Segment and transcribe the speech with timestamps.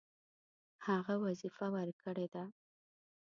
[0.87, 2.43] هغه وظیفه ورکړې ده.